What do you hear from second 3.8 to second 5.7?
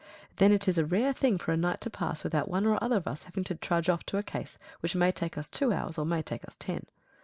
off to a case which may take us